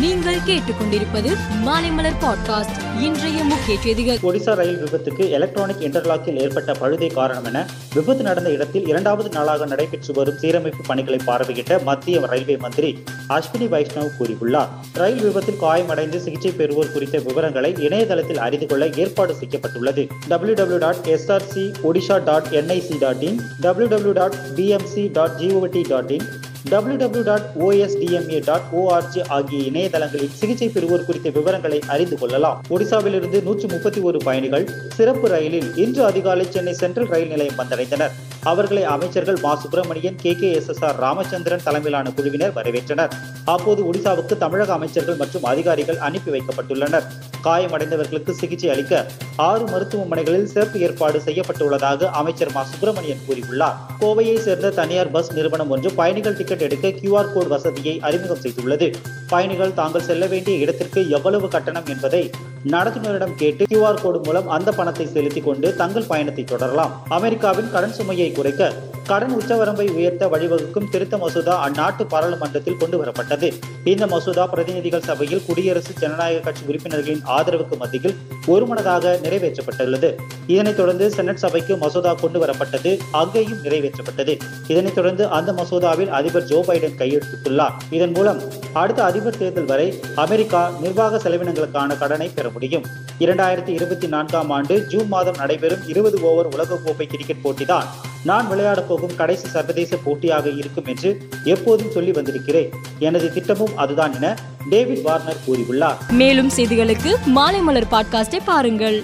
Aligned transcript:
நீங்கள் 0.00 0.36
கேட்டுக்கொண்டிருப்பது 0.36 1.36
மாலைமலர் 1.66 2.14
பாட்காஸ்ட். 2.20 3.00
இன்றைய 3.00 3.44
முக்கிய 3.44 3.78
செய்திகள். 3.80 4.16
ஒடிசா 4.16 4.54
ரயில் 4.54 4.84
விபத்துக்கு 4.84 5.30
எலக்ட்ரானிக் 5.30 5.80
இன்டர்லாக்கில் 5.80 6.40
ஏற்பட்ட 6.40 6.72
பழுதை 6.72 7.12
காரணம் 7.12 7.44
என 7.44 7.66
விபத்து 7.94 8.22
நடந்த 8.22 8.50
இடத்தில் 8.50 8.86
இரண்டாவது 8.86 9.28
நாளாக 9.28 9.66
நடைபெற்று 9.66 10.12
வரும் 10.12 10.38
சீரமைப்பு 10.42 10.80
பணிகளை 10.86 11.20
பார்வையிட்ட 11.26 11.82
மத்திய 11.82 12.20
ரயில்வே 12.20 12.56
மந்திரி 12.56 13.02
அஸ்வினி 13.28 13.68
வைஷ்ணவ் 13.68 14.10
கூறியுள்ளார். 14.20 14.68
ரயில் 14.92 15.22
விபத்தில் 15.22 15.58
காயமடைந்து 15.58 16.20
சிகிச்சை 16.20 16.50
பெறுவோர் 16.50 16.92
குறித்த 16.92 17.18
விவரங்களை 17.18 17.74
இணையதளத்தில் 17.78 18.38
அறிந்து 18.38 18.66
கொள்ள 18.66 18.88
ஏற்பாடு 18.96 19.34
செய்யப்பட்டுள்ளது. 19.34 20.06
W 20.28 20.54
W 20.54 20.78
dot 20.78 21.04
SRC 21.04 21.74
Odisha 21.82 22.24
dot 22.24 22.46
NIC 22.50 22.98
dot 22.98 23.22
in 23.22 23.40
W 23.60 23.88
W 23.88 24.12
dot 24.12 24.34
BMC 24.56 25.12
dot 25.12 25.32
GOD 25.38 25.88
dot 25.88 26.10
in 26.10 26.26
WDU 26.70 27.22
dot 27.22 27.50
OSDMA 27.60 28.44
dot 28.44 28.68
ORJ 28.76 29.28
ஆகிய 29.28 29.70
இணையதளங்களில் 29.70 30.32
சிகிச்சை 30.32 30.68
பெறுவோர் 30.68 31.04
குறித்த 31.04 31.30
விவரங்களை 31.30 31.80
அறிந்து 31.86 32.18
கொள்ளலாம். 32.18 32.62
ஒடிசாவிலிருந்து 32.70 33.42
நூற்று 33.42 33.68
முப்பத்தி 33.68 34.00
ஒரு 34.00 34.18
பயணிகள் 34.18 34.68
சிறப்பு 34.96 35.28
ரயிலில் 35.28 35.76
இன்று 35.76 36.04
அதிகாலை 36.04 36.46
சென்னை 36.50 36.72
சென்ட்ரல் 36.72 37.08
ரயில் 37.08 37.28
நிலையம் 37.28 37.58
வந்தடைந்தனர். 37.58 38.10
அவர்களை 38.42 38.84
அமைச்சர்கள் 38.84 39.38
Ma. 39.42 39.54
Subramanian 39.54 40.14
K. 40.16 40.34
K. 40.34 40.52
S. 40.52 40.68
S. 40.68 40.84
R. 40.84 40.96
Ramachandran 40.96 41.60
தலைமையிலான 41.64 42.10
குழுவினர் 42.10 42.54
வரவேற்றனர். 42.54 43.10
அப்போது 43.44 43.92
ஒடிசாவுக்கு 43.92 44.38
தமிழக 44.38 44.72
அமைச்சர்கள் 44.72 45.16
மற்றும் 45.16 45.42
அதிகாரிகள் 45.42 45.98
அனுப்பி 45.98 46.30
வைக்கப்பட்டுள்ளனர். 46.30 47.02
காயமடைந்தவர்களுக்கு 47.44 48.30
சிகிச்சை 48.30 48.70
அளிக்க 48.70 49.06
ஆறு 49.36 49.64
மருத்துவமனைகளில் 49.66 50.44
சிறப்பு 50.44 50.80
ஏற்பாடு 50.80 51.18
செய்யப்பட்டுள்ளதாக 51.18 52.04
அமைச்சர் 52.04 52.52
மா. 52.52 52.64
சுப்பிரமணியன் 52.64 53.18
கூறியுள்ளார். 53.28 53.74
கோவையை 54.00 54.38
சேர்ந்த 54.38 54.70
தனியார் 54.70 55.10
பஸ் 55.10 55.32
நிறுவனம் 55.32 55.70
ஒன்று 55.70 55.92
பயணிகள் 55.92 56.36
டிக்கெட் 56.36 56.60
எடுக்க 56.60 56.88
கியூஆர் 56.88 57.32
கோட் 57.32 57.46
வசதியை 57.46 58.00
அறிமுகம் 58.00 58.42
செய்துள்ளது. 58.42 58.94
பயணிகள் 59.28 59.74
தாங்கள் 59.74 60.02
செல்ல 60.02 60.26
வேண்டிய 60.26 60.58
இடத்திற்கு 60.58 61.08
எவ்வளவு 61.08 61.48
கட்டணம் 61.48 61.86
என்பதை 61.86 62.30
நடத்துனரிடம் 62.66 63.34
கேட்டு 63.34 63.64
கியூஆர் 63.74 64.02
கோடு 64.02 64.20
மூலம் 64.24 64.48
அந்த 64.48 64.72
பணத்தை 64.72 65.06
செலுத்திக் 65.06 65.44
கொண்டு 65.44 65.76
தங்கள் 65.76 66.04
பயணத்தை 66.04 66.44
தொடரலாம். 66.44 67.02
அமெரிக்காவின் 67.08 67.70
கடன் 67.70 67.92
சுமையை 67.92 68.32
குறைக்க 68.32 68.72
கடன் 69.06 69.36
உச்சவரம்பை 69.38 69.90
உயர்த்த 69.90 70.26
வழிவகுக்கும் 70.26 70.90
திருத்த 70.90 71.16
மசோதா 71.16 71.68
அந்நாட்டு 71.68 72.04
பாராளுமன்றத்தில் 72.04 72.76
கொண்டு 72.76 73.04
வரப்பட்டது. 73.04 73.52
இந்த 73.84 74.06
மசோதா 74.06 74.46
பிரதிநிதிகள் 74.46 75.02
சபையில் 75.02 75.42
குடியரசு 75.46 75.92
ஜனநாயக 75.98 76.40
கட்சி 76.40 76.64
உறுப்பினர்களின் 76.66 77.22
ஆதரவுக்கு 77.26 77.76
மத்தியில் 77.78 78.16
ஒருமனதாக 78.46 79.18
நிறைவேற்றப்பட்டுள்ளது. 79.26 80.14
இதனைத் 80.46 80.76
தொடர்ந்து 80.76 81.10
செனட் 81.10 81.36
சபைக்கு 81.36 81.76
மசோதா 81.76 82.14
கொண்டு 82.14 82.44
வரப்பட்டது 82.44 82.98
அங்கேயும் 83.12 83.64
நிறைவேற்றப்பட்டது. 83.64 84.38
இதனைத் 84.68 84.94
தொடர்ந்து 84.94 85.26
அந்த 85.26 85.52
மசோதாவில் 85.52 86.08
அதிபர் 86.08 86.44
ஜோ 86.44 86.64
பைடன் 86.68 86.96
கையெழுத்திட்டுள்ளார். 86.98 87.72
இதன் 87.90 88.10
மூலம் 88.10 88.40
அடுத்த 88.72 89.04
அதிபர் 89.04 89.38
தேர்தல் 89.38 89.64
வரை 89.64 89.98
அமெரிக்கா 90.14 90.70
நிர்வாக 90.80 91.28
செலவினங்களுக்கான 91.28 91.98
கடனை 91.98 92.30
பெற 92.34 92.48
முடியும். 92.48 92.84
இரண்டாயிரத்தி 93.18 93.68
இருபத்தி 93.68 94.06
நான்காம் 94.06 94.50
ஆண்டு 94.50 94.86
ஜூன் 94.86 95.08
மாதம் 95.08 95.36
நடைபெறும் 95.36 95.88
இருபது 95.88 96.22
ஓவர் 96.22 96.48
உலகக்கோப்பை 96.48 97.06
கிரிக்கெட் 97.06 97.44
போட்டிதான். 97.44 97.84
நான் 98.26 98.48
விளையாடப் 98.48 98.88
போகும் 98.88 99.16
கடைசி 99.16 99.46
சர்வதேச 99.46 99.96
போட்டியாக 99.96 100.48
இருக்கும் 100.48 100.84
என்று 100.84 101.28
எப்போதும் 101.44 101.90
சொல்லி 101.90 102.10
வந்திருக்கிறேன். 102.10 102.70
எனது 102.98 103.32
திட்டமும் 103.32 103.76
அதுதான் 103.76 104.14
என 104.14 104.36
டேவிட் 104.70 105.02
வார்னர் 105.02 105.36
கூறியுள்ளார். 105.46 106.10
மேலும் 106.10 106.50
செய்திகளுக்கு 106.56 107.16
மாலைமலர் 107.36 107.82
பாட்காஸ்டை 107.90 108.38
பாருங்கள். 108.44 109.02